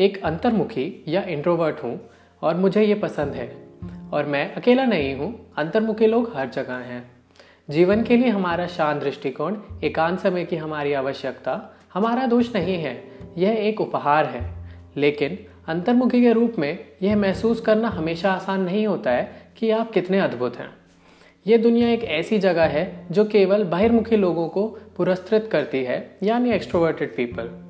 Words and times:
एक 0.00 0.24
अंतर्मुखी 0.24 1.04
या 1.08 1.22
इंट्रोवर्ट 1.22 1.76
हूँ 1.84 2.10
और 2.42 2.56
मुझे 2.56 2.82
ये 2.82 2.94
पसंद 2.94 3.32
है। 3.32 3.56
और 4.12 4.26
मैं 4.26 4.54
अकेला 4.54 4.84
नहीं 4.84 5.14
हूँ, 5.14 5.52
अंतर्मुखी 5.56 6.06
लोग 6.06 6.36
हर 6.36 6.48
जगह 6.48 6.74
हैं। 6.74 7.10
जीवन 7.70 8.02
के 8.02 8.16
लिए 8.16 8.28
हमारा 8.28 8.66
शांत 8.66 9.02
दृष्टिकोण, 9.02 9.56
एकांत 9.84 10.18
समय 10.18 10.44
की 10.44 10.56
हमारी 10.56 10.92
आवश्यकता, 10.92 11.76
हमारा 11.94 12.26
दोष 12.26 12.56
नहीं 12.56 12.74
है, 12.74 13.04
यह 13.38 13.50
एक 13.50 13.80
उपहार 13.80 14.24
है। 14.24 14.70
लेकिन 14.96 15.38
अंतर्मुखी 15.68 16.20
के 16.22 16.32
रूप 16.32 16.52
में 16.58 16.78
यह 17.02 17.16
महसूस 17.16 17.60
करना 17.60 17.88
हमेशा 17.88 18.32
आसान 18.32 18.60
नहीं 18.60 18.86
होता 18.86 19.10
है 19.10 19.32
कि 19.56 19.70
आप 19.70 19.90
कितने 19.90 20.20
अद्भुत 20.20 20.56
हैं। 20.56 20.70
ये 21.46 21.58
दुनिया 21.58 21.88
एक 21.88 22.04
ऐसी 22.04 22.38
जगह 22.38 22.64
है 22.64 23.06
जो 23.10 23.24
केवल 23.24 23.64
बहिर्मुखी 23.64 24.16
लोगों 24.16 24.48
को 24.48 24.66
पुरस्कृत 24.96 25.48
करती 25.52 25.84
है, 25.84 26.16
यानी 26.22 26.50
एक्सट्रोवर्टेड 26.50 27.16
पीपल 27.16 27.65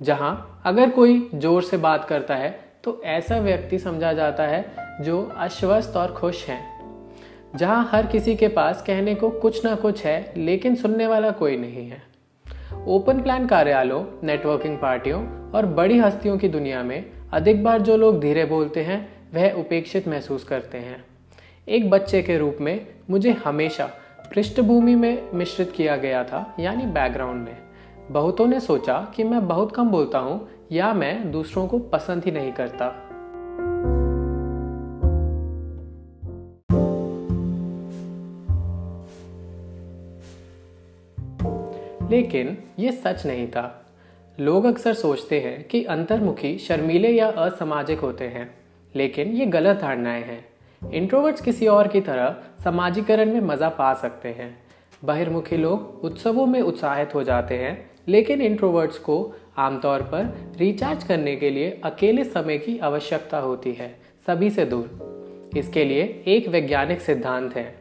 जहाँ 0.00 0.62
अगर 0.64 0.90
कोई 0.90 1.28
ज़ोर 1.34 1.62
से 1.62 1.76
बात 1.76 2.04
करता 2.04 2.34
है 2.34 2.50
तो 2.84 3.00
ऐसा 3.04 3.38
व्यक्ति 3.38 3.78
समझा 3.78 4.12
जाता 4.12 4.42
है 4.42 4.64
जो 5.02 5.22
अश्वस्त 5.36 5.96
और 5.96 6.12
खुश 6.12 6.44
हैं। 6.46 6.60
जहाँ 7.56 7.88
हर 7.92 8.06
किसी 8.06 8.34
के 8.36 8.48
पास 8.48 8.82
कहने 8.86 9.14
को 9.14 9.30
कुछ 9.30 9.64
ना 9.64 9.74
कुछ 9.74 10.04
है, 10.04 10.32
लेकिन 10.36 10.74
सुनने 10.74 11.06
वाला 11.06 11.30
कोई 11.30 11.56
नहीं 11.56 11.88
है। 11.88 12.02
ओपन 12.86 13.20
प्लान 13.22 13.46
कार्यालयों, 13.46 14.04
नेटवर्किंग 14.22 14.78
पार्टियों 14.78 15.22
और 15.50 15.66
बड़ी 15.66 15.98
हस्तियों 15.98 16.38
की 16.38 16.48
दुनिया 16.48 16.82
में 16.82 17.04
अधिक 17.32 17.62
बार 17.64 17.82
जो 17.82 17.96
लोग 17.96 18.20
धीरे 18.20 18.44
बोलते 18.44 18.82
हैं, 18.82 19.08
वह 19.34 19.52
उपेक्षित 19.52 20.08
महसूस 20.08 20.44
करते 20.44 20.78
हैं। 20.78 21.04
एक 21.68 21.90
बच्चे 21.90 22.22
के 22.22 22.38
रूप 22.38 22.58
में 22.60 22.86
मुझे 23.10 23.32
हमेशा 23.44 23.90
पृष्ठभूमि 24.34 24.94
में 24.94 25.32
मिश्रित 25.34 25.72
किया 25.72 25.96
गया 25.96 26.24
था, 26.24 26.54
यानी 26.60 26.86
बैकग्राउंड 26.86 27.44
में। 27.44 27.67
बहुतों 28.10 28.46
ने 28.46 28.60
सोचा 28.60 29.12
कि 29.14 29.24
मैं 29.24 29.48
बहुत 29.48 29.74
कम 29.74 29.90
बोलता 29.90 30.18
हूँ 30.18 30.48
या 30.72 30.94
मैं 30.94 31.32
दूसरों 31.32 31.66
को 31.66 31.78
पसंद 31.78 32.24
ही 32.24 32.30
नहीं 32.30 32.52
करता। 32.52 32.86
लेकिन 42.10 42.58
ये 42.78 42.92
सच 42.92 43.26
नहीं 43.26 43.48
था। 43.48 43.86
लोग 44.40 44.64
अक्सर 44.64 44.94
सोचते 44.94 45.40
हैं 45.40 45.68
कि 45.68 45.84
अंतर्मुखी, 45.84 46.58
शर्मीले 46.58 47.10
या 47.10 47.28
असामाजिक 47.28 47.98
होते 47.98 48.24
हैं, 48.24 48.54
लेकिन 48.96 49.28
ये 49.28 49.46
गलत 49.46 49.78
धारणाएँ 49.80 50.22
हैं। 50.22 50.48
इंट्रोवर्ट्स 50.92 51.40
किसी 51.40 51.66
और 51.66 51.88
की 51.88 52.00
तरह 52.00 52.36
समाजीकरण 52.64 53.32
में 53.32 53.40
मज़ा 53.40 53.68
पा 53.68 53.94
सकते 53.94 54.28
हैं। 54.28 54.58
बहिर्मुखी 55.04 55.56
लोग 55.56 56.04
उत्सवों 56.04 56.46
में 56.46 56.60
उत्साहित 56.60 57.14
हो 57.14 57.22
जाते 57.22 57.58
हैं 57.58 57.87
लेकिन 58.08 58.42
इंट्रोवर्ट्स 58.42 58.98
को 58.98 59.34
आमतौर 59.56 60.02
पर 60.02 60.52
रिचार्ज 60.58 61.04
करने 61.04 61.36
के 61.36 61.50
लिए 61.50 61.80
अकेले 61.84 62.24
समय 62.24 62.58
की 62.58 62.78
आवश्यकता 62.78 63.38
होती 63.38 63.72
है, 63.72 63.96
सभी 64.26 64.50
से 64.50 64.64
दूर। 64.64 65.18
इसके 65.56 65.84
लिए 65.84 66.24
एक 66.26 66.48
वैज्ञानिक 66.48 67.00
सिद्धांत 67.00 67.56
है। 67.56 67.74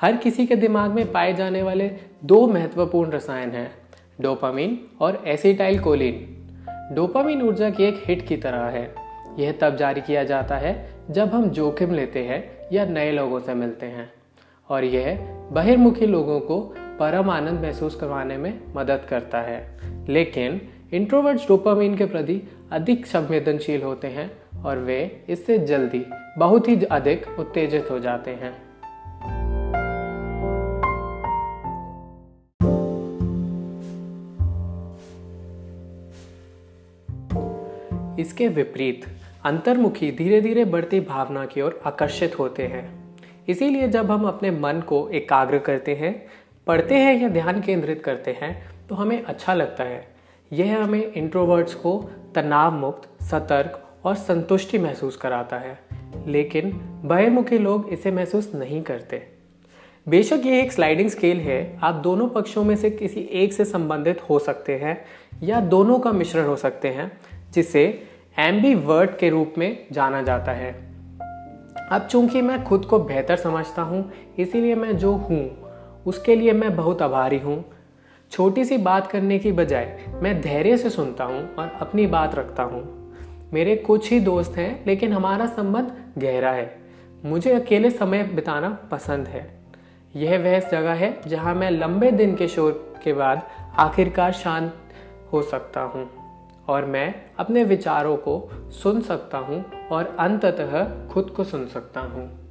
हर 0.00 0.16
किसी 0.16 0.46
के 0.46 0.56
दिमाग 0.56 0.90
में 0.90 1.12
पाए 1.12 1.34
जाने 1.34 1.62
वाले 1.62 1.90
दो 2.24 2.46
महत्वपूर्ण 2.46 3.10
रसायन 3.10 3.50
हैं 3.50 3.72
डोपामीन 4.20 4.86
और 5.00 5.22
एसिटाइल 5.26 5.78
कोलिन 5.78 6.32
डोपामीन 6.94 7.42
ऊर्जा 7.42 7.70
की 7.70 7.84
एक 7.84 8.02
हिट 8.04 8.26
की 8.28 8.36
तरह 8.36 8.64
है। 8.64 8.94
यह 9.38 9.52
तब 9.52 9.76
जारी 9.76 10.00
किया 10.00 10.24
जाता 10.24 10.56
है 10.56 10.90
जब 11.10 11.28
हम 11.28 11.50
जोखिम 11.50 11.94
लेते 11.94 12.24
हैं 12.24 12.68
या 12.72 12.86
नए 12.86 13.12
लोगों 13.12 13.40
से 13.40 13.54
मिलते 13.54 13.86
हैं। 13.86 14.12
और 14.68 14.84
यह 14.84 15.18
बहिर्मुखी 15.52 16.06
लोगों 16.06 16.40
को 16.40 16.74
परम 17.00 17.30
आनंद 17.30 17.60
महसूस 17.60 17.94
करवाने 17.94 18.36
में 18.36 18.60
मदद 18.76 19.06
करता 19.08 19.40
है। 19.40 19.78
लेकिन 20.08 20.60
इंट्रोवर्ट्स 20.92 21.48
डोपामीन 21.48 21.96
के 21.96 22.06
प्रति 22.06 22.42
अधिक 22.72 23.06
संवेदनशील 23.06 23.82
होते 23.82 24.08
हैं 24.08 24.62
और 24.62 24.78
वे 24.78 25.24
इससे 25.28 25.58
जल्दी 25.58 26.06
बहुत 26.38 26.68
ही 26.68 26.82
अधिक 26.84 27.26
उत्तेजित 27.38 27.90
हो 27.90 27.98
जाते 27.98 28.30
हैं। 28.30 28.66
इसके 38.18 38.48
विपरीत 38.48 39.04
अंतर्मुखी 39.44 40.12
धीरे 40.12 40.40
धीरे 40.40 40.64
बढ़ती 40.64 41.00
भावना 41.00 41.46
की 41.46 41.60
ओर 41.60 41.80
आकर्षित 41.86 42.38
होते 42.38 42.62
हैं। 42.62 43.06
इसीलिए 43.48 43.88
जब 43.88 44.10
हम 44.10 44.24
अपने 44.24 44.50
मन 44.50 44.82
को 44.86 45.08
एकाग्र 45.08 45.58
करते 45.58 45.94
हैं 45.94 46.26
पढ़ते 46.66 46.94
हैं 46.94 47.22
या 47.22 47.28
ध्यान 47.28 47.60
केंद्रित 47.60 48.02
करते 48.04 48.30
हैं 48.40 48.70
तो 48.88 48.94
हमें 48.94 49.22
अच्छा 49.22 49.54
लगता 49.54 49.84
है। 49.84 50.06
यह 50.52 50.82
हमें 50.82 51.12
इंट्रोवर्ट्स 51.12 51.74
को 51.74 52.10
तनाव 52.34 52.72
मुक्त 52.72 53.22
सतर्क 53.22 53.82
और 54.04 54.14
संतुष्टि 54.14 54.78
महसूस 54.78 55.16
कराता 55.16 55.56
है। 55.56 55.78
लेकिन 56.26 56.70
बहिर्मुखी 57.04 57.58
लोग 57.58 57.88
इसे 57.88 58.10
महसूस 58.10 58.52
नहीं 58.54 58.82
करते। 58.82 59.22
बेशक 60.08 60.42
ये 60.46 60.60
एक 60.60 60.72
स्लाइडिंग 60.72 61.10
स्केल 61.10 61.40
है। 61.40 61.78
आप 61.82 61.94
दोनों 61.94 62.28
पक्षों 62.28 62.64
में 62.64 62.76
से 62.76 62.90
किसी 62.90 63.20
एक 63.20 63.52
से 63.52 63.64
संबंधित 63.64 64.20
हो 64.30 64.38
सकते 64.38 64.76
हैं 64.76 65.04
या 65.42 65.60
दोनों 65.60 65.98
का 65.98 66.12
मिश्रण 66.12 66.46
हो 66.46 66.56
सकते 66.56 66.88
हैं, 66.88 67.12
जिसे 67.52 68.02
एम्बी 68.38 68.74
वर्ड 68.74 69.16
के 69.16 69.30
रूप 69.30 69.54
में 69.58 69.86
जाना 69.92 70.22
जाता 70.22 70.52
है। 70.52 70.72
अब 71.92 72.08
चूँकि 72.10 72.42
मैं 72.42 72.64
खुद 72.64 72.84
को 72.84 72.98
बेहतर 72.98 73.36
समझता 73.36 73.82
हूँ, 73.82 74.12
इसीलिए 74.38 74.74
मैं 74.74 74.96
जो 74.96 75.12
हूँ 75.12 75.65
उसके 76.06 76.36
लिए 76.36 76.52
मैं 76.52 76.76
बहुत 76.76 77.02
आभारी 77.02 77.38
हूँ। 77.38 77.64
छोटी 78.32 78.64
सी 78.64 78.78
बात 78.78 79.06
करने 79.06 79.38
की 79.38 79.52
बजाय 79.52 80.04
मैं 80.22 80.40
धैर्य 80.40 80.76
से 80.76 80.90
सुनता 80.90 81.24
हूँ 81.24 81.54
और 81.54 81.76
अपनी 81.80 82.06
बात 82.06 82.34
रखता 82.34 82.62
हूँ। 82.62 82.82
मेरे 83.52 83.76
कुछ 83.76 84.10
ही 84.10 84.20
दोस्त 84.20 84.56
हैं, 84.56 84.84
लेकिन 84.86 85.12
हमारा 85.12 85.46
संबंध 85.46 85.92
गहरा 86.18 86.50
है। 86.50 86.78
मुझे 87.24 87.52
अकेले 87.52 87.90
समय 87.90 88.22
बिताना 88.22 88.68
पसंद 88.90 89.26
है। 89.26 89.60
यह 90.16 90.38
वह 90.38 90.58
जगह 90.58 90.92
है 90.92 91.20
जहाँ 91.26 91.54
मैं 91.54 91.70
लंबे 91.70 92.10
दिन 92.10 92.34
के 92.36 92.48
शोर 92.48 93.00
के 93.04 93.12
बाद 93.12 93.42
आखिरकार 93.78 94.32
शांत 94.32 94.74
हो 95.32 95.42
सकता 95.42 95.80
हूँ 95.80 96.08
और 96.68 96.84
मैं 96.84 97.14
अपने 97.38 97.64
विचारों 97.64 98.16
को 98.16 98.50
सुन 98.82 99.00
सकता 99.00 99.38
हूँ 99.38 99.64
और 99.92 100.16
अंततः 100.18 101.08
खुद 101.08 101.30
को 101.30 101.44
सुन 101.44 101.66
सकता 101.66 102.00
हूँ। 102.00 102.45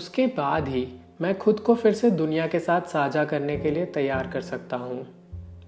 उसके 0.00 0.26
बाद 0.26 0.68
ही 0.68 0.86
मैं 1.20 1.38
खुद 1.38 1.60
को 1.60 1.74
फिर 1.74 1.92
से 1.92 2.10
दुनिया 2.10 2.46
के 2.46 2.58
साथ 2.58 2.80
साझा 2.80 3.24
करने 3.24 3.56
के 3.56 3.70
लिए 3.70 3.84
तैयार 3.86 4.26
कर 4.26 4.40
सकता 4.40 4.76
हूँ। 4.76 5.06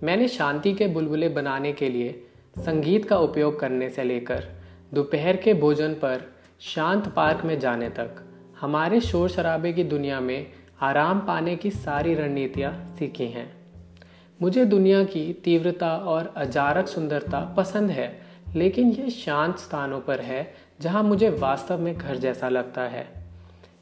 मैंने 0.03 0.29
शांति 0.29 0.73
के 0.73 0.87
बुलबुले 0.87 1.29
बनाने 1.29 1.73
के 1.73 1.89
लिए 1.89 2.25
संगीत 2.59 3.05
का 3.05 3.19
उपयोग 3.19 3.61
करने 3.61 3.91
से 3.91 4.05
लेकर 4.05 4.45
दोपहर 4.95 5.37
के 5.37 5.55
भोजन 5.55 5.95
पर 5.95 6.25
शांत 6.61 7.09
पार्क 7.09 7.45
में 7.45 7.59
जाने 7.61 7.89
तक 7.89 8.25
हमारे 8.61 9.01
शोर 9.01 9.29
शराबे 9.29 9.73
की 9.73 9.85
दुनिया 9.85 10.21
में 10.21 10.47
आराम 10.81 11.21
पाने 11.21 11.57
की 11.57 11.71
सारी 11.71 12.15
रणनीतियाँ 12.15 12.73
सीखी 12.99 13.27
हैं। 13.27 13.51
मुझे 14.41 14.65
दुनिया 14.65 15.05
की 15.05 15.33
तीव्रता 15.45 15.97
और 15.97 16.35
अजारक 16.37 16.89
सुंदरता 16.89 17.55
पसंद 17.57 17.91
है, 17.91 18.13
लेकिन 18.57 18.91
ये 18.91 19.11
शांत 19.11 19.59
स्थानों 19.59 20.01
पर 20.01 20.21
है 20.21 20.55
जहाँ 20.81 21.03
मुझे 21.03 21.31
वास्तव 21.31 21.81
में 21.81 21.97
घर 21.97 22.17
जैसा 22.17 22.49
लगता 22.49 22.83
है। 22.83 23.22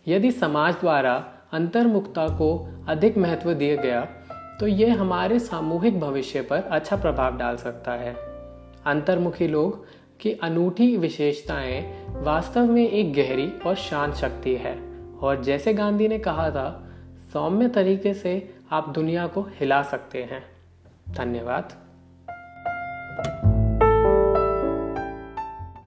यदि 0.07 0.33
समाज 0.33 0.75
द्वारा 0.75 1.29
अंतर्मुखता 1.53 2.29
को 2.29 2.69
अधिक 2.89 3.19
महत्व 3.19 3.53
दिया 3.55 3.77
गया 3.77 4.01
तो 4.61 4.67
ये 4.67 4.89
हमारे 4.91 5.39
सामूहिक 5.39 6.01
भविष्य 6.01 6.43
पर 6.43 6.57
अच्छा 6.57 6.97
प्रभाव 6.97 7.37
डाल 7.37 7.57
सकता 7.57 7.93
है। 7.93 8.15
अंतर्मुखी 8.87 9.49
लोग 9.49 9.87
की 10.21 10.33
अनूठी 10.33 10.97
विशेषताएँ 10.97 12.07
वास्तव 12.09 12.73
में 12.73 12.89
एक 12.91 13.15
गहरी 13.15 13.53
और 13.67 13.75
शांत 13.75 14.15
शक्ति 14.15 14.55
है। 14.55 14.79
और 15.23 15.43
जैसे 15.43 15.75
गांधी 15.75 16.09
ने 16.09 16.19
कहा 16.19 16.51
था, 16.51 16.91
सौम्य 17.33 17.69
तरीके 17.69 18.15
से 18.15 18.55
आप 18.73 18.89
दुनिया 18.89 19.27
को 19.27 19.43
हिला 19.43 19.83
सकते 19.83 20.23
हैं। 20.23 20.43
धन्यवाद। 21.11 21.90